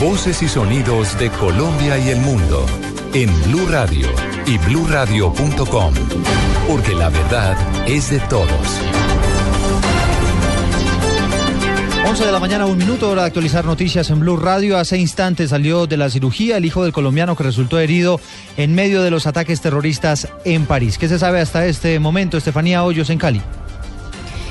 Voces 0.00 0.42
y 0.42 0.48
sonidos 0.48 1.18
de 1.18 1.28
Colombia 1.30 1.98
y 1.98 2.10
el 2.10 2.20
mundo 2.20 2.64
en 3.12 3.28
Blue 3.44 3.66
Radio 3.68 4.06
y 4.46 4.58
bluradio.com, 4.58 5.94
porque 6.68 6.94
la 6.94 7.08
verdad 7.08 7.56
es 7.88 8.10
de 8.10 8.20
todos. 8.20 8.48
11 12.06 12.26
de 12.26 12.32
la 12.32 12.38
mañana, 12.38 12.66
un 12.66 12.78
minuto, 12.78 13.10
hora 13.10 13.22
de 13.22 13.26
actualizar 13.26 13.64
noticias 13.64 14.08
en 14.10 14.20
Blue 14.20 14.36
Radio. 14.36 14.78
Hace 14.78 14.98
instantes 14.98 15.50
salió 15.50 15.88
de 15.88 15.96
la 15.96 16.08
cirugía 16.08 16.58
el 16.58 16.64
hijo 16.64 16.84
del 16.84 16.92
colombiano 16.92 17.34
que 17.34 17.42
resultó 17.42 17.80
herido 17.80 18.20
en 18.56 18.72
medio 18.72 19.02
de 19.02 19.10
los 19.10 19.26
ataques 19.26 19.60
terroristas 19.60 20.28
en 20.44 20.66
París. 20.66 20.96
¿Qué 20.96 21.08
se 21.08 21.18
sabe 21.18 21.40
hasta 21.40 21.66
este 21.66 21.98
momento, 21.98 22.36
Estefanía 22.36 22.84
Hoyos 22.84 23.10
en 23.10 23.18
Cali? 23.18 23.42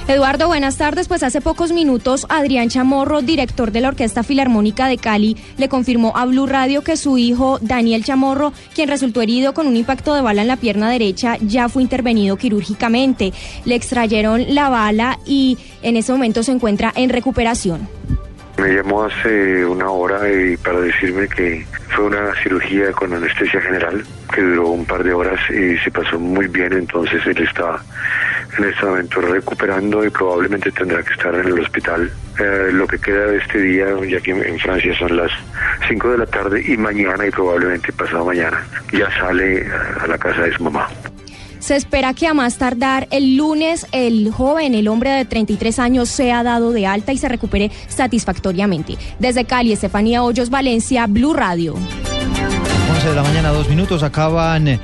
Eduardo, 0.07 0.47
buenas 0.47 0.77
tardes. 0.77 1.09
Pues 1.09 1.21
hace 1.21 1.41
pocos 1.41 1.73
minutos 1.73 2.25
Adrián 2.29 2.69
Chamorro, 2.69 3.21
director 3.21 3.71
de 3.71 3.81
la 3.81 3.89
Orquesta 3.89 4.23
Filarmónica 4.23 4.87
de 4.87 4.97
Cali, 4.97 5.35
le 5.57 5.67
confirmó 5.67 6.13
a 6.15 6.25
Blue 6.25 6.47
Radio 6.47 6.81
que 6.81 6.95
su 6.95 7.17
hijo 7.17 7.59
Daniel 7.61 8.05
Chamorro, 8.05 8.53
quien 8.73 8.87
resultó 8.87 9.21
herido 9.21 9.53
con 9.53 9.67
un 9.67 9.75
impacto 9.75 10.13
de 10.13 10.21
bala 10.21 10.43
en 10.43 10.47
la 10.47 10.55
pierna 10.55 10.89
derecha, 10.89 11.35
ya 11.41 11.67
fue 11.67 11.83
intervenido 11.83 12.37
quirúrgicamente. 12.37 13.33
Le 13.65 13.75
extrayeron 13.75 14.55
la 14.55 14.69
bala 14.69 15.19
y 15.25 15.57
en 15.81 15.97
ese 15.97 16.13
momento 16.13 16.41
se 16.41 16.53
encuentra 16.53 16.93
en 16.95 17.09
recuperación. 17.09 17.89
Me 18.57 18.69
llamó 18.69 19.03
hace 19.03 19.65
una 19.65 19.89
hora 19.89 20.21
para 20.63 20.79
decirme 20.79 21.27
que 21.27 21.67
fue 21.89 22.05
una 22.05 22.33
cirugía 22.41 22.93
con 22.93 23.13
anestesia 23.13 23.59
general 23.59 24.05
que 24.33 24.41
duró 24.41 24.69
un 24.69 24.85
par 24.85 25.03
de 25.03 25.13
horas 25.13 25.39
y 25.49 25.77
se 25.79 25.91
pasó 25.91 26.17
muy 26.17 26.47
bien, 26.47 26.71
entonces 26.71 27.21
él 27.27 27.43
está 27.43 27.83
en 28.57 28.65
este 28.65 28.85
momento 28.85 29.21
recuperando 29.21 30.05
y 30.05 30.09
probablemente 30.09 30.71
tendrá 30.71 31.03
que 31.03 31.13
estar 31.13 31.33
en 31.35 31.47
el 31.47 31.59
hospital. 31.59 32.11
Eh, 32.39 32.69
lo 32.71 32.87
que 32.87 32.99
queda 32.99 33.25
de 33.25 33.37
este 33.37 33.59
día, 33.59 33.85
ya 34.07 34.19
que 34.19 34.31
en 34.31 34.59
Francia 34.59 34.93
son 34.97 35.17
las 35.17 35.31
5 35.87 36.11
de 36.11 36.17
la 36.19 36.25
tarde 36.25 36.63
y 36.67 36.77
mañana 36.77 37.25
y 37.25 37.31
probablemente 37.31 37.91
pasado 37.93 38.25
mañana 38.25 38.63
ya 38.91 39.09
sale 39.19 39.65
a 40.01 40.07
la 40.07 40.17
casa 40.17 40.41
de 40.41 40.53
su 40.53 40.63
mamá. 40.63 40.87
Se 41.59 41.75
espera 41.75 42.13
que 42.13 42.27
a 42.27 42.33
más 42.33 42.57
tardar 42.57 43.07
el 43.11 43.35
lunes 43.35 43.87
el 43.91 44.31
joven, 44.31 44.75
el 44.75 44.87
hombre 44.87 45.09
de 45.09 45.25
33 45.25 45.79
años, 45.79 46.09
sea 46.09 46.43
dado 46.43 46.71
de 46.71 46.85
alta 46.85 47.11
y 47.11 47.17
se 47.17 47.27
recupere 47.27 47.71
satisfactoriamente. 47.87 48.97
Desde 49.19 49.45
Cali, 49.45 49.73
Estefanía 49.73 50.23
Hoyos, 50.23 50.49
Valencia, 50.49 51.07
Blue 51.07 51.33
Radio. 51.33 51.73
11 51.73 53.09
de 53.09 53.15
la 53.15 53.23
mañana, 53.23 53.49
dos 53.49 53.67
minutos, 53.67 54.03
acaban 54.03 54.79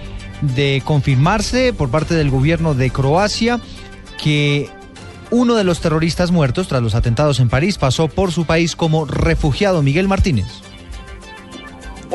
de 0.55 0.81
confirmarse 0.85 1.73
por 1.73 1.89
parte 1.89 2.15
del 2.15 2.29
gobierno 2.29 2.73
de 2.73 2.89
Croacia 2.89 3.59
que 4.21 4.69
uno 5.31 5.55
de 5.55 5.63
los 5.63 5.79
terroristas 5.81 6.31
muertos 6.31 6.67
tras 6.67 6.81
los 6.81 6.95
atentados 6.95 7.39
en 7.39 7.49
París 7.49 7.77
pasó 7.77 8.07
por 8.07 8.31
su 8.31 8.45
país 8.45 8.75
como 8.75 9.05
refugiado, 9.05 9.81
Miguel 9.81 10.07
Martínez. 10.07 10.61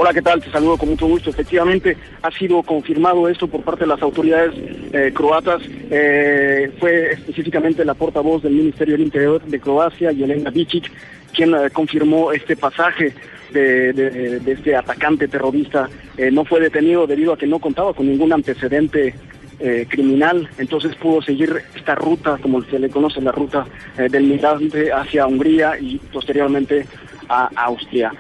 Hola, 0.00 0.14
¿qué 0.14 0.22
tal? 0.22 0.40
Te 0.40 0.48
saludo 0.52 0.76
con 0.76 0.90
mucho 0.90 1.08
gusto. 1.08 1.30
Efectivamente, 1.30 1.96
ha 2.22 2.30
sido 2.30 2.62
confirmado 2.62 3.28
esto 3.28 3.48
por 3.48 3.62
parte 3.62 3.80
de 3.80 3.88
las 3.88 4.00
autoridades 4.00 4.54
eh, 4.92 5.10
croatas. 5.12 5.60
Eh, 5.90 6.70
fue 6.78 7.14
específicamente 7.14 7.84
la 7.84 7.94
portavoz 7.94 8.44
del 8.44 8.52
Ministerio 8.52 8.94
del 8.94 9.02
Interior 9.02 9.42
de 9.42 9.58
Croacia, 9.58 10.12
Yelena 10.12 10.50
Bicic, 10.50 10.88
quien 11.34 11.54
eh, 11.54 11.70
confirmó 11.72 12.32
este 12.32 12.56
pasaje 12.56 13.14
de, 13.52 14.42
este 14.46 14.76
atacante 14.76 15.26
terrorista 15.26 15.88
eh, 16.18 16.30
no 16.30 16.44
fue 16.44 16.60
detenido 16.60 17.06
debido 17.06 17.32
a 17.32 17.38
que 17.38 17.46
no 17.46 17.58
contaba 17.58 17.94
con 17.94 18.06
ningún 18.06 18.32
antecedente 18.32 19.14
eh, 19.60 19.86
criminal, 19.88 20.48
entonces 20.58 20.94
pudo 20.96 21.22
seguir 21.22 21.62
esta 21.74 21.94
ruta, 21.94 22.38
como 22.42 22.62
se 22.62 22.78
le 22.78 22.90
conoce, 22.90 23.20
la 23.20 23.32
ruta 23.32 23.66
del 23.96 24.24
migrante 24.24 24.92
hacia 24.92 25.26
Hungría 25.26 25.78
y 25.80 25.98
posteriormente 26.12 26.86
a 27.28 27.50
Austria. 27.56 28.12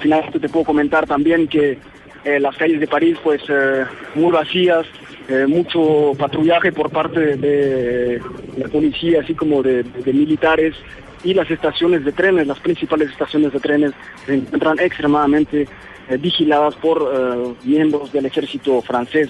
finalmente 0.00 0.40
te 0.40 0.48
puedo 0.48 0.64
comentar 0.64 1.06
también 1.06 1.46
que 1.46 1.78
las 2.40 2.56
calles 2.56 2.80
de 2.80 2.86
París, 2.86 3.18
pues 3.22 3.42
muy 4.14 4.32
vacías, 4.32 4.86
mucho 5.46 6.12
patrullaje 6.18 6.72
por 6.72 6.90
parte 6.90 7.36
de, 7.36 8.22
la 8.56 8.68
policía, 8.68 9.20
así 9.20 9.34
como 9.34 9.62
de 9.62 9.84
militares, 10.06 10.74
y 11.24 11.34
las 11.34 11.50
estaciones 11.50 12.04
de 12.04 12.12
trenes, 12.12 12.46
las 12.46 12.60
principales 12.60 13.10
estaciones 13.10 13.52
de 13.52 13.60
trenes 13.60 13.92
se 14.26 14.34
encuentran 14.34 14.78
extremadamente 14.78 15.66
eh, 16.08 16.16
vigiladas 16.16 16.74
por 16.76 17.10
eh, 17.12 17.54
miembros 17.64 18.12
del 18.12 18.26
ejército 18.26 18.80
francés 18.82 19.28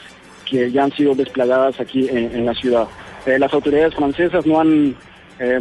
que 0.48 0.70
ya 0.70 0.84
han 0.84 0.92
sido 0.92 1.14
desplegadas 1.14 1.78
aquí 1.80 2.08
en, 2.08 2.46
la 2.46 2.54
ciudad. 2.54 2.88
Eh, 3.26 3.38
las 3.38 3.52
autoridades 3.52 3.94
francesas 3.94 4.46
no 4.46 4.60
han, 4.60 4.96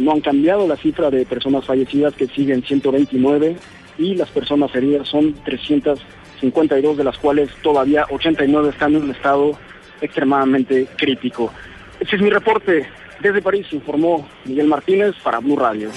no 0.00 0.12
han 0.12 0.20
cambiado 0.22 0.66
la 0.66 0.76
cifra 0.76 1.10
de 1.10 1.26
personas 1.26 1.66
fallecidas 1.66 2.14
que 2.14 2.26
siguen 2.26 2.62
129 2.62 3.56
y 3.98 4.14
las 4.14 4.30
personas 4.30 4.74
heridas 4.74 5.06
son 5.06 5.34
352 5.44 6.96
de 6.96 7.04
las 7.04 7.18
cuales 7.18 7.50
todavía 7.62 8.06
89 8.08 8.70
están 8.70 8.94
en 8.94 9.02
un 9.02 9.10
estado 9.10 9.58
extremadamente 10.00 10.86
crítico. 10.96 11.52
Ese 12.00 12.16
es 12.16 12.22
mi 12.22 12.30
reporte. 12.30 12.86
Desde 13.20 13.42
París 13.42 13.66
informó 13.72 14.26
Miguel 14.44 14.68
Martínez 14.68 15.14
para 15.22 15.40
Blue 15.40 15.56
Radio. 15.56 15.90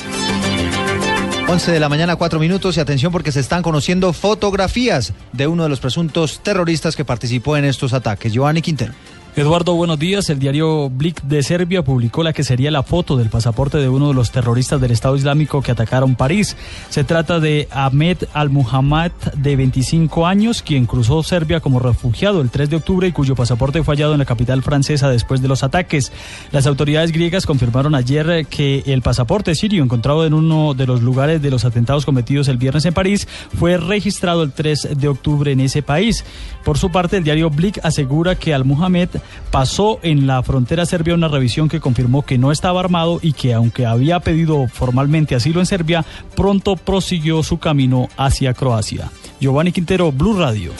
11 1.51 1.69
de 1.69 1.81
la 1.81 1.89
mañana, 1.89 2.15
4 2.15 2.39
minutos 2.39 2.77
y 2.77 2.79
atención 2.79 3.11
porque 3.11 3.33
se 3.33 3.41
están 3.41 3.61
conociendo 3.61 4.13
fotografías 4.13 5.11
de 5.33 5.47
uno 5.47 5.63
de 5.63 5.69
los 5.69 5.81
presuntos 5.81 6.39
terroristas 6.41 6.95
que 6.95 7.03
participó 7.03 7.57
en 7.57 7.65
estos 7.65 7.91
ataques. 7.91 8.31
Giovanni 8.31 8.61
Quintero. 8.61 8.93
Eduardo, 9.33 9.75
buenos 9.75 9.97
días. 9.97 10.29
El 10.29 10.39
diario 10.39 10.89
Blick 10.89 11.21
de 11.21 11.41
Serbia 11.41 11.83
publicó 11.83 12.21
la 12.21 12.33
que 12.33 12.43
sería 12.43 12.69
la 12.69 12.83
foto 12.83 13.15
del 13.15 13.29
pasaporte 13.29 13.77
de 13.77 13.87
uno 13.87 14.09
de 14.09 14.13
los 14.13 14.31
terroristas 14.31 14.81
del 14.81 14.91
Estado 14.91 15.15
Islámico 15.15 15.61
que 15.61 15.71
atacaron 15.71 16.15
París. 16.15 16.57
Se 16.89 17.05
trata 17.05 17.39
de 17.39 17.69
Ahmed 17.71 18.17
Al-Muhammad, 18.33 19.11
de 19.37 19.55
25 19.55 20.27
años, 20.27 20.61
quien 20.61 20.85
cruzó 20.85 21.23
Serbia 21.23 21.61
como 21.61 21.79
refugiado 21.79 22.41
el 22.41 22.49
3 22.49 22.71
de 22.71 22.75
octubre 22.75 23.07
y 23.07 23.13
cuyo 23.13 23.33
pasaporte 23.33 23.83
fue 23.83 23.95
hallado 23.95 24.11
en 24.11 24.19
la 24.19 24.25
capital 24.25 24.63
francesa 24.63 25.09
después 25.09 25.41
de 25.41 25.47
los 25.47 25.63
ataques. 25.63 26.11
Las 26.51 26.67
autoridades 26.67 27.13
griegas 27.13 27.45
confirmaron 27.45 27.95
ayer 27.95 28.45
que 28.47 28.83
el 28.85 29.01
pasaporte 29.01 29.55
sirio 29.55 29.81
encontrado 29.81 30.25
en 30.25 30.33
uno 30.33 30.73
de 30.73 30.87
los 30.87 31.01
lugares 31.01 31.41
de 31.41 31.51
los 31.51 31.63
atentados 31.63 32.05
cometidos 32.05 32.49
el 32.49 32.57
viernes 32.57 32.83
en 32.83 32.93
París 32.93 33.29
fue 33.57 33.77
registrado 33.77 34.43
el 34.43 34.51
3 34.51 34.89
de 34.97 35.07
octubre 35.07 35.53
en 35.53 35.61
ese 35.61 35.81
país. 35.81 36.25
Por 36.65 36.77
su 36.77 36.91
parte, 36.91 37.15
el 37.15 37.23
diario 37.23 37.49
Blick 37.49 37.79
asegura 37.81 38.35
que 38.35 38.53
Al-Muhammad 38.53 39.20
pasó 39.51 39.99
en 40.03 40.27
la 40.27 40.41
frontera 40.43 40.85
serbia 40.85 41.13
una 41.13 41.27
revisión 41.27 41.69
que 41.69 41.79
confirmó 41.79 42.23
que 42.23 42.37
no 42.37 42.51
estaba 42.51 42.79
armado 42.79 43.19
y 43.21 43.33
que 43.33 43.53
aunque 43.53 43.85
había 43.85 44.19
pedido 44.19 44.67
formalmente 44.67 45.35
asilo 45.35 45.59
en 45.59 45.65
Serbia, 45.65 46.05
pronto 46.35 46.75
prosiguió 46.75 47.43
su 47.43 47.57
camino 47.59 48.09
hacia 48.17 48.53
Croacia. 48.53 49.09
Giovanni 49.39 49.71
Quintero, 49.71 50.11
Blue 50.11 50.37
Radio. 50.37 50.71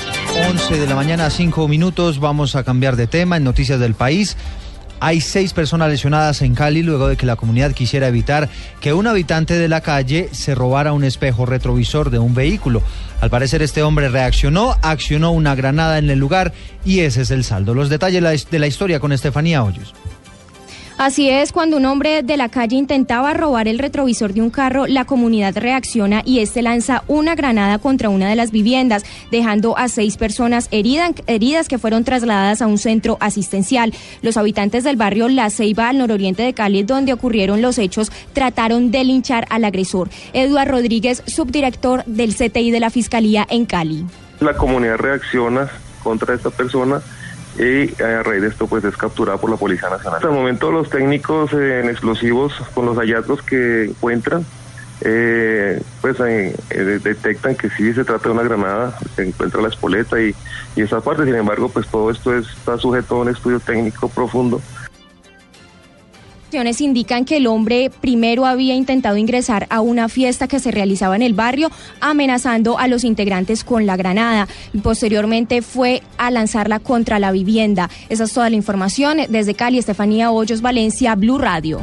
11 0.50 0.80
de 0.80 0.88
la 0.88 0.96
mañana, 0.96 1.30
5 1.30 1.68
minutos. 1.68 2.20
Vamos 2.20 2.56
a 2.56 2.64
cambiar 2.64 2.96
de 2.96 3.08
tema 3.08 3.38
en 3.38 3.44
Noticias 3.44 3.80
del 3.80 3.96
País. 3.96 4.38
Hay 5.04 5.20
seis 5.20 5.52
personas 5.52 5.90
lesionadas 5.90 6.44
en 6.44 6.54
Cali 6.54 6.84
luego 6.84 7.08
de 7.08 7.18
que 7.18 7.26
la 7.26 7.36
comunidad 7.36 7.72
quisiera 7.72 8.08
evitar 8.08 8.50
que 8.80 8.94
un 8.94 9.08
habitante 9.08 9.56
de 9.56 9.68
la 9.68 9.82
calle 9.82 10.30
se 10.32 10.54
robara 10.54 10.94
un 10.94 11.04
espejo 11.04 11.48
retrovisor 11.48 12.12
de 12.12 12.20
un 12.20 12.36
vehículo. 12.36 12.84
Al 13.20 13.32
parecer 13.32 13.64
este 13.64 13.82
hombre 13.82 14.10
reaccionó, 14.10 14.78
accionó 14.84 15.32
una 15.32 15.56
granada 15.56 15.98
en 15.98 16.12
el 16.12 16.20
lugar 16.20 16.54
y 16.86 17.00
ese 17.00 17.24
es 17.24 17.32
el 17.32 17.44
saldo. 17.44 17.74
Los 17.74 17.90
detalles 17.90 18.48
de 18.52 18.60
la 18.60 18.68
historia 18.68 19.00
con 19.00 19.12
Estefanía 19.12 19.64
Hoyos. 19.64 19.96
Así 20.98 21.30
es, 21.30 21.52
cuando 21.52 21.78
un 21.78 21.86
hombre 21.86 22.22
de 22.22 22.38
la 22.38 22.50
calle 22.50 22.76
intentaba 22.76 23.34
robar 23.34 23.68
el 23.68 23.80
retrovisor 23.80 24.34
de 24.34 24.42
un 24.42 24.52
carro, 24.52 24.86
la 24.86 25.06
comunidad 25.06 25.58
reacciona 25.58 26.22
y 26.26 26.40
este 26.40 26.62
lanza 26.62 27.04
una 27.08 27.34
granada 27.34 27.80
contra 27.80 28.10
una 28.10 28.30
de 28.30 28.36
las 28.36 28.52
viviendas, 28.52 29.04
dejando 29.32 29.78
a 29.78 29.88
seis 29.88 30.18
personas 30.18 30.68
heridas 30.72 31.68
que 31.68 31.78
fueron 31.80 32.04
trasladadas 32.04 32.62
a 32.62 32.68
un 32.68 32.78
centro 32.78 33.18
asistencial. 33.20 33.94
Los 34.22 34.38
habitantes 34.38 34.84
del 34.84 34.96
barrio 34.96 35.28
La 35.28 35.50
Ceiba, 35.50 35.90
al 35.90 35.98
nororiente 35.98 36.44
de 36.44 36.54
Cali, 36.54 36.84
donde 36.84 37.14
ocurrieron 37.14 37.62
los 37.64 37.80
hechos, 37.80 38.12
trataron 38.34 38.92
de 38.92 39.04
linchar 39.04 39.48
al 39.50 39.66
agresor. 39.66 40.10
Eduardo 40.34 40.74
Rodríguez, 40.74 41.24
subdirector 41.26 42.04
del 42.06 42.36
CTI 42.36 42.70
de 42.70 42.80
la 42.80 42.92
Fiscalía 42.92 43.48
en 43.50 43.66
Cali. 43.66 44.06
La 44.40 44.54
comunidad 44.56 44.98
reacciona 44.98 45.70
contra 46.04 46.36
esta 46.36 46.52
persona 46.52 47.02
y 47.58 48.02
a 48.02 48.24
raíz 48.24 48.42
de 48.42 48.48
esto 48.48 48.68
pues 48.68 48.84
es 48.84 48.96
capturada 48.96 49.38
por 49.38 49.50
la 49.50 49.58
Policía 49.58 49.90
Nacional. 49.90 50.16
Hasta 50.16 50.28
el 50.28 50.34
momento 50.34 50.72
los 50.72 50.90
técnicos 50.90 51.54
en 51.54 51.90
explosivos 51.90 52.54
con 52.74 52.86
los 52.86 52.98
hallazgos 52.98 53.42
que 53.42 53.86
encuentran 53.86 54.46
eh, 55.04 55.82
pues 56.00 56.20
eh, 56.20 56.56
detectan 57.04 57.56
que 57.56 57.70
sí 57.72 57.92
se 57.94 58.04
trata 58.04 58.26
de 58.26 58.36
una 58.36 58.44
granada, 58.44 58.98
se 59.16 59.28
encuentra 59.28 59.62
la 59.62 59.70
espoleta 59.70 60.22
y, 60.22 60.36
y 60.76 60.82
esa 60.82 61.02
parte, 61.02 61.26
sin 61.26 61.36
embargo 61.36 61.70
pues 61.70 61.88
todo 61.88 62.12
esto 62.12 62.38
está 62.38 62.78
sujeto 62.78 63.16
a 63.16 63.20
un 63.22 63.30
estudio 63.30 63.60
técnico 63.60 64.10
profundo 64.10 64.62
indican 66.82 67.26
que 67.26 67.38
el 67.38 67.48
hombre 67.48 67.90
primero 67.90 68.46
había 68.46 68.76
intentado 68.76 69.18
ingresar 69.18 69.68
a 69.70 69.82
una 69.82 70.10
fiesta 70.10 70.48
que 70.48 70.60
se 70.60 70.72
realizaba 70.72 71.16
en 71.16 71.22
el 71.22 71.34
barrio, 71.34 71.72
amenazando 72.00 72.78
a 72.78 72.88
los 72.88 73.04
integrantes 73.04 73.64
con 73.64 73.86
la 73.86 73.98
granada. 73.98 74.48
Posteriormente 74.84 75.62
fue 75.62 76.02
a 76.18 76.30
lanzarla 76.32 76.80
contra 76.80 77.20
la 77.20 77.32
vivienda. 77.32 77.90
Esa 78.10 78.26
es 78.26 78.34
toda 78.34 78.50
la 78.50 78.56
información. 78.56 79.20
Desde 79.30 79.54
Cali, 79.54 79.78
Estefanía 79.78 80.32
Hoyos, 80.32 80.62
Valencia, 80.62 81.16
Blue 81.16 81.38
Radio. 81.38 81.80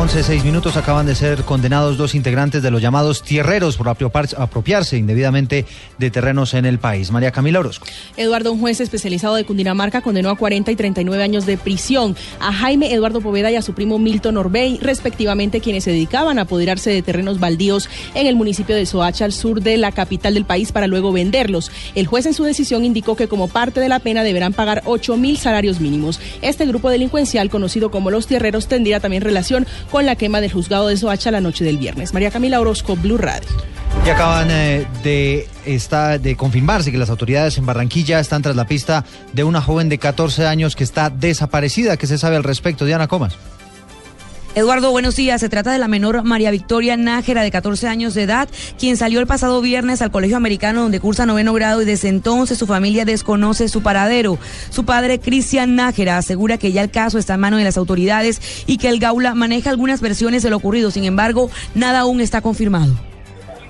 11, 0.00 0.22
6 0.22 0.44
minutos 0.44 0.76
acaban 0.76 1.06
de 1.06 1.16
ser 1.16 1.42
condenados 1.42 1.96
dos 1.96 2.14
integrantes 2.14 2.62
de 2.62 2.70
los 2.70 2.80
llamados 2.80 3.24
tierreros 3.24 3.76
por 3.76 3.88
apropiarse 3.88 4.96
indebidamente 4.96 5.66
de 5.98 6.10
terrenos 6.12 6.54
en 6.54 6.66
el 6.66 6.78
país. 6.78 7.10
María 7.10 7.32
Camila 7.32 7.58
Orozco. 7.58 7.84
Eduardo, 8.16 8.52
un 8.52 8.60
juez 8.60 8.80
especializado 8.80 9.34
de 9.34 9.44
Cundinamarca, 9.44 10.00
condenó 10.00 10.30
a 10.30 10.36
40 10.36 10.70
y 10.70 10.76
39 10.76 11.20
años 11.20 11.46
de 11.46 11.58
prisión 11.58 12.14
a 12.38 12.52
Jaime 12.52 12.94
Eduardo 12.94 13.20
Poveda 13.20 13.50
y 13.50 13.56
a 13.56 13.62
su 13.62 13.74
primo 13.74 13.98
Milton 13.98 14.36
Orbey, 14.36 14.78
respectivamente, 14.80 15.60
quienes 15.60 15.82
se 15.82 15.90
dedicaban 15.90 16.38
a 16.38 16.42
apoderarse 16.42 16.90
de 16.90 17.02
terrenos 17.02 17.40
baldíos 17.40 17.90
en 18.14 18.28
el 18.28 18.36
municipio 18.36 18.76
de 18.76 18.86
Soacha, 18.86 19.24
al 19.24 19.32
sur 19.32 19.62
de 19.62 19.78
la 19.78 19.90
capital 19.90 20.34
del 20.34 20.44
país, 20.44 20.70
para 20.70 20.86
luego 20.86 21.10
venderlos. 21.10 21.72
El 21.96 22.06
juez 22.06 22.24
en 22.26 22.34
su 22.34 22.44
decisión 22.44 22.84
indicó 22.84 23.16
que 23.16 23.26
como 23.26 23.48
parte 23.48 23.80
de 23.80 23.88
la 23.88 23.98
pena 23.98 24.22
deberán 24.22 24.52
pagar 24.52 24.82
8 24.84 25.16
mil 25.16 25.38
salarios 25.38 25.80
mínimos. 25.80 26.20
Este 26.40 26.66
grupo 26.66 26.88
delincuencial, 26.88 27.50
conocido 27.50 27.90
como 27.90 28.12
los 28.12 28.28
tierreros, 28.28 28.68
tendría 28.68 29.00
también 29.00 29.24
relación 29.24 29.66
con 29.90 30.06
la 30.06 30.16
quema 30.16 30.40
del 30.40 30.52
juzgado 30.52 30.88
de 30.88 30.96
Soacha 30.96 31.30
la 31.30 31.40
noche 31.40 31.64
del 31.64 31.78
viernes. 31.78 32.12
María 32.12 32.30
Camila 32.30 32.60
Orozco, 32.60 32.96
Blue 32.96 33.18
Radio. 33.18 33.48
Y 34.06 34.10
acaban 34.10 34.48
eh, 34.50 34.86
de, 35.02 35.48
de 36.20 36.36
confirmarse 36.36 36.92
que 36.92 36.98
las 36.98 37.10
autoridades 37.10 37.58
en 37.58 37.66
Barranquilla 37.66 38.20
están 38.20 38.42
tras 38.42 38.56
la 38.56 38.66
pista 38.66 39.04
de 39.32 39.44
una 39.44 39.60
joven 39.60 39.88
de 39.88 39.98
14 39.98 40.46
años 40.46 40.76
que 40.76 40.84
está 40.84 41.10
desaparecida. 41.10 41.96
¿Qué 41.96 42.06
se 42.06 42.18
sabe 42.18 42.36
al 42.36 42.44
respecto? 42.44 42.84
Diana 42.84 43.08
Comas. 43.08 43.36
Eduardo, 44.58 44.90
buenos 44.90 45.14
días. 45.14 45.40
Se 45.40 45.48
trata 45.48 45.70
de 45.70 45.78
la 45.78 45.86
menor 45.86 46.24
María 46.24 46.50
Victoria 46.50 46.96
Nájera, 46.96 47.42
de 47.42 47.50
14 47.52 47.86
años 47.86 48.14
de 48.14 48.24
edad, 48.24 48.48
quien 48.76 48.96
salió 48.96 49.20
el 49.20 49.28
pasado 49.28 49.60
viernes 49.60 50.02
al 50.02 50.10
colegio 50.10 50.36
americano 50.36 50.82
donde 50.82 50.98
cursa 50.98 51.26
noveno 51.26 51.52
grado 51.52 51.80
y 51.80 51.84
desde 51.84 52.08
entonces 52.08 52.58
su 52.58 52.66
familia 52.66 53.04
desconoce 53.04 53.68
su 53.68 53.84
paradero. 53.84 54.36
Su 54.70 54.84
padre, 54.84 55.20
Cristian 55.20 55.76
Nájera, 55.76 56.18
asegura 56.18 56.58
que 56.58 56.72
ya 56.72 56.82
el 56.82 56.90
caso 56.90 57.18
está 57.18 57.34
en 57.34 57.40
manos 57.40 57.60
de 57.60 57.66
las 57.66 57.76
autoridades 57.76 58.64
y 58.66 58.78
que 58.78 58.88
el 58.88 58.98
Gaula 58.98 59.36
maneja 59.36 59.70
algunas 59.70 60.00
versiones 60.00 60.42
de 60.42 60.50
lo 60.50 60.56
ocurrido. 60.56 60.90
Sin 60.90 61.04
embargo, 61.04 61.52
nada 61.76 62.00
aún 62.00 62.20
está 62.20 62.40
confirmado. 62.40 62.92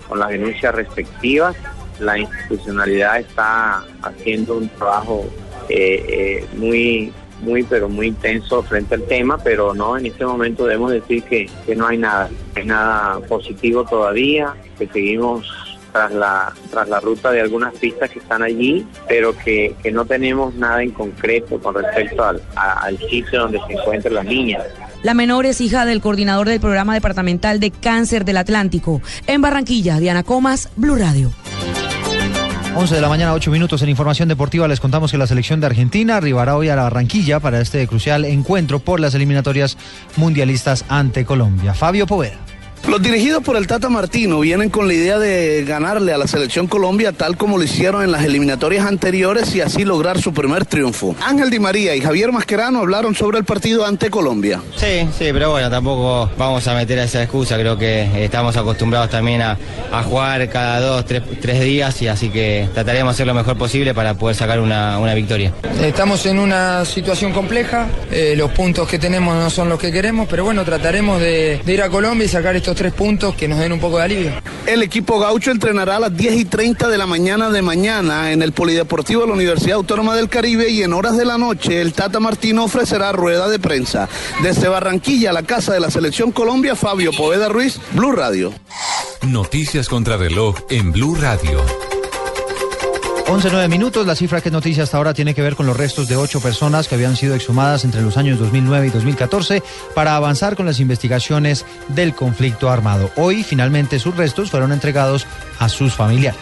Con 0.09 0.21
las 0.21 0.31
denuncias 0.31 0.75
respectivas, 0.75 1.55
la 2.01 2.19
institucionalidad 2.19 3.19
está 3.21 3.85
haciendo 4.01 4.57
un 4.57 4.71
trabajo 4.71 5.29
eh, 5.69 6.07
eh, 6.09 6.47
muy 6.57 7.13
muy 7.41 7.63
pero 7.63 7.89
muy 7.89 8.09
intenso 8.09 8.63
frente 8.63 8.95
al 8.95 9.03
tema, 9.05 9.39
pero 9.39 9.75
no, 9.75 9.97
en 9.97 10.07
este 10.07 10.25
momento 10.25 10.65
debemos 10.65 10.93
decir 10.93 11.23
que, 11.25 11.49
no 11.75 11.87
hay 11.87 11.99
nada, 11.99 12.29
hay 12.55 12.65
nada 12.65 13.21
positivo 13.21 13.85
todavía, 13.85 14.55
que 14.79 14.87
seguimos 14.89 15.47
tras 15.93 16.13
la, 16.13 16.53
tras 16.71 16.89
la 16.89 17.01
ruta 17.01 17.31
de 17.31 17.41
algunas 17.41 17.75
pistas 17.75 18.11
que 18.11 18.19
están 18.19 18.43
allí, 18.43 18.87
pero 19.09 19.37
que, 19.37 19.75
no 19.93 20.05
tenemos 20.05 20.55
nada 20.55 20.83
en 20.83 20.91
concreto 20.91 21.59
con 21.59 21.75
respecto 21.75 22.25
al, 22.25 22.43
al 22.57 22.99
sitio 22.99 23.41
donde 23.41 23.61
se 23.67 23.73
encuentra 23.73 24.11
la 24.11 24.23
niña. 24.23 24.59
La 25.03 25.15
menor 25.15 25.47
es 25.47 25.61
hija 25.61 25.85
del 25.85 26.01
coordinador 26.01 26.49
del 26.49 26.61
programa 26.61 26.95
departamental 26.95 27.61
de 27.61 27.71
cáncer 27.71 28.25
del 28.25 28.37
Atlántico. 28.37 29.01
En 29.27 29.41
Barranquilla, 29.41 30.01
Diana 30.01 30.25
Comas, 30.25 30.71
Blue 30.77 30.97
Radio. 30.97 31.31
11 32.81 32.95
de 32.95 33.01
la 33.01 33.09
mañana, 33.09 33.35
8 33.35 33.51
minutos 33.51 33.83
en 33.83 33.89
información 33.89 34.29
deportiva. 34.29 34.69
Les 34.69 34.79
contamos 34.79 35.11
que 35.11 35.19
la 35.19 35.27
selección 35.27 35.59
de 35.59 35.67
Argentina 35.67 36.17
arribará 36.17 36.57
hoy 36.57 36.69
a 36.69 36.77
la 36.77 36.85
Barranquilla 36.85 37.41
para 37.41 37.61
este 37.61 37.85
crucial 37.89 38.25
encuentro 38.25 38.79
por 38.79 39.01
las 39.01 39.17
eliminatorias 39.17 39.77
mundialistas 40.15 40.85
ante 40.89 41.25
Colombia. 41.25 41.75
Fabio 41.75 42.07
Poveda. 42.07 42.39
Los 42.87 43.03
dirigidos 43.03 43.43
por 43.43 43.57
el 43.57 43.67
Tata 43.67 43.89
Martino 43.89 44.41
vienen 44.41 44.71
con 44.71 44.89
la 44.89 44.95
idea 44.95 45.19
de 45.19 45.65
ganarle 45.67 46.13
a 46.13 46.19
la 46.19 46.27
selección 46.27 46.67
Colombia 46.67 47.13
tal 47.13 47.37
como 47.37 47.59
lo 47.59 47.65
hicieron 47.65 48.03
en 48.03 48.13
las 48.13 48.25
eliminatorias 48.25 48.87
anteriores 48.87 49.55
y 49.55 49.61
así 49.61 49.85
lograr 49.85 50.21
su 50.21 50.33
primer 50.33 50.65
triunfo. 50.65 51.15
Ángel 51.21 51.51
Di 51.51 51.59
María 51.59 51.95
y 51.95 52.01
Javier 52.01 52.33
Mascherano 52.33 52.81
hablaron 52.81 53.15
sobre 53.15 53.39
el 53.39 53.45
partido 53.45 53.85
ante 53.85 54.11
Colombia. 54.11 54.63
Sí, 54.77 55.07
sí, 55.19 55.27
pero 55.33 55.51
bueno, 55.51 55.71
tampoco 55.71 56.31
vamos 56.39 56.67
a 56.67 56.75
meter 56.75 56.99
esa 56.99 57.23
excusa. 57.23 57.59
Creo 57.59 57.77
que 57.77 58.25
estamos 58.25 58.57
acostumbrados 58.57 59.11
también 59.11 59.43
a, 59.43 59.57
jugar 60.05 60.49
cada 60.49 60.81
dos, 60.81 61.05
tres, 61.05 61.61
días 61.61 62.01
y 62.03 62.09
así 62.09 62.31
que 62.31 62.69
trataremos 62.73 63.13
de 63.13 63.17
hacer 63.17 63.27
lo 63.27 63.35
mejor 63.35 63.59
posible 63.59 63.93
para 63.95 64.15
poder 64.15 64.37
sacar 64.37 64.61
una, 64.61 65.15
victoria. 65.15 65.53
Estamos 65.83 66.25
en 66.27 66.39
una 66.39 66.85
situación 66.85 67.33
compleja, 67.33 67.89
eh, 68.11 68.35
los 68.37 68.51
puntos 68.53 68.89
que 68.89 68.99
tenemos 68.99 69.35
no 69.35 69.51
son 69.51 69.69
los 69.69 69.79
que 69.79 69.91
queremos, 69.91 70.29
pero 70.29 70.45
bueno, 70.45 70.65
trataremos 70.65 71.21
de, 71.21 71.61
de 71.65 71.75
ir 71.75 71.83
a 71.83 71.89
Colombia 71.89 72.25
y 72.25 72.29
sacar 72.29 72.57
estos 72.69 72.83
tres 72.83 72.93
puntos 72.93 73.35
que 73.35 73.49
nos 73.49 73.59
den 73.59 73.73
un 73.73 73.81
poco 73.81 73.97
de 73.97 74.05
alivio. 74.05 74.33
El 74.67 74.83
equipo 74.83 75.19
gaucho 75.19 75.51
entrenará 75.51 75.97
a 75.97 76.01
las 76.01 76.15
10 76.15 76.35
y 76.37 76.45
30 76.45 76.89
de 76.89 76.99
la 76.99 77.07
mañana 77.07 77.49
de 77.49 77.63
mañana 77.63 78.31
en 78.31 78.43
el 78.43 78.53
Polideportivo 78.53 79.23
de 79.23 79.29
la 79.29 79.33
Universidad 79.33 79.77
Autónoma 79.77 80.15
del 80.15 80.29
Caribe 80.29 80.69
y 80.69 80.83
en 80.83 80.93
horas 80.93 81.17
de 81.17 81.25
la 81.25 81.39
noche 81.39 81.81
el 81.81 81.95
Tata 81.95 82.21
Martino 82.21 82.65
ofrecerá 82.65 83.13
rueda 83.13 83.49
de 83.49 83.59
prensa. 83.59 84.07
Desde 84.43 84.69
Barranquilla, 84.69 85.33
la 85.33 85.45
casa 85.45 85.73
de 85.73 85.81
la 85.81 85.91
Selección 85.91 86.31
Colombia, 86.31 86.77
Fabio 86.77 87.11
Poveda 87.13 87.49
Ruiz, 87.49 87.81
Blue 87.93 88.13
Radio. 88.13 88.53
Noticias 89.23 89.89
contra 89.89 90.19
reloj 90.19 90.57
en 90.69 90.93
Blue 90.93 91.15
Radio. 91.15 91.88
11 93.29 93.69
minutos. 93.69 94.07
La 94.07 94.15
cifra 94.15 94.41
que 94.41 94.49
es 94.49 94.53
noticia 94.53 94.83
hasta 94.83 94.97
ahora 94.97 95.13
tiene 95.13 95.35
que 95.35 95.43
ver 95.43 95.55
con 95.55 95.67
los 95.67 95.77
restos 95.77 96.09
de 96.09 96.17
ocho 96.17 96.41
personas 96.41 96.89
que 96.89 96.95
habían 96.95 97.15
sido 97.15 97.35
exhumadas 97.35 97.85
entre 97.85 98.01
los 98.01 98.17
años 98.17 98.39
2009 98.39 98.87
y 98.87 98.91
2014 98.91 99.63
para 99.95 100.17
avanzar 100.17 100.57
con 100.57 100.65
las 100.65 100.81
investigaciones 100.81 101.67
del 101.89 102.15
conflicto 102.15 102.71
armado. 102.71 103.11
Hoy, 103.17 103.43
finalmente, 103.43 103.99
sus 103.99 104.17
restos 104.17 104.51
fueron 104.51 104.73
entregados 104.73 105.27
a 105.59 105.69
sus 105.69 105.95
familiares. 105.95 106.41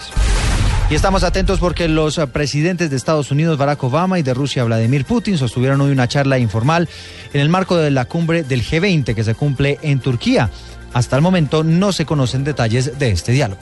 Y 0.88 0.94
estamos 0.94 1.24
atentos 1.24 1.58
porque 1.58 1.88
los 1.88 2.20
presidentes 2.32 2.88
de 2.88 2.96
Estados 2.96 3.32
Unidos, 3.32 3.58
Barack 3.58 3.82
Obama, 3.82 4.20
y 4.20 4.22
de 4.22 4.34
Rusia, 4.34 4.62
Vladimir 4.62 5.04
Putin, 5.04 5.38
sostuvieron 5.38 5.80
hoy 5.80 5.90
una 5.90 6.06
charla 6.06 6.38
informal 6.38 6.88
en 7.32 7.40
el 7.40 7.48
marco 7.48 7.76
de 7.76 7.90
la 7.90 8.04
cumbre 8.04 8.44
del 8.44 8.62
G20 8.62 9.12
que 9.12 9.24
se 9.24 9.34
cumple 9.34 9.80
en 9.82 9.98
Turquía. 9.98 10.50
Hasta 10.92 11.16
el 11.16 11.22
momento 11.22 11.64
no 11.64 11.90
se 11.90 12.06
conocen 12.06 12.44
detalles 12.44 12.96
de 12.96 13.10
este 13.10 13.32
diálogo. 13.32 13.60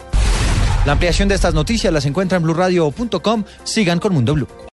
La 0.85 0.93
ampliación 0.93 1.29
de 1.29 1.35
estas 1.35 1.55
noticias 1.55 1.93
las 1.93 2.05
encuentra 2.05 2.37
en 2.37 2.43
blurradio.com. 2.43 3.45
Sigan 3.65 3.99
con 3.99 4.13
Mundo 4.13 4.35
Blue. 4.35 4.49